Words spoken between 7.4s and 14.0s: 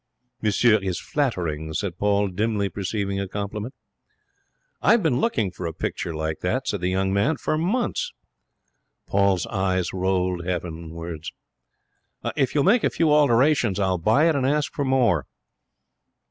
months.' Paul's eyes rolled heavenwards. 'If you'll make a few alterations, I'll